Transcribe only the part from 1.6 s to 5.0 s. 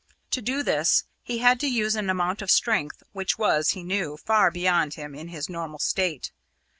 use an amount of strength which was, he knew, far beyond